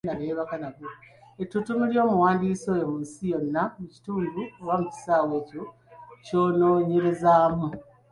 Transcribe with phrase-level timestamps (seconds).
[1.41, 5.61] Ettuttumu ly’omuwandiisi oyo mu nsi yonna, mu kitundu oba mu kisaawe ekyo
[6.25, 7.67] ky’onoonyererezaamu.